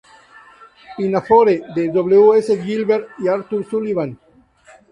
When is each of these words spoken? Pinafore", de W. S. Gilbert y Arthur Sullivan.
Pinafore", 0.97 1.61
de 1.75 1.89
W. 1.89 2.35
S. 2.35 2.57
Gilbert 2.63 3.07
y 3.19 3.27
Arthur 3.27 3.63
Sullivan. 3.63 4.17